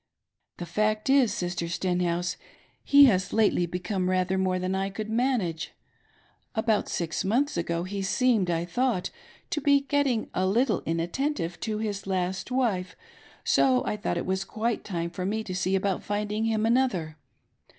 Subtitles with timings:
[0.57, 1.31] The fact is.
[1.31, 2.35] Sister Stenhouse,
[2.83, 5.73] he has lately become rather more than I could manage.
[6.55, 9.11] About six months ago he: seemed, I thought,
[9.51, 12.95] to be S^XSig a little inattentive to his last wife,
[13.43, 17.17] so I thought it was quite time for me to see about finding him another.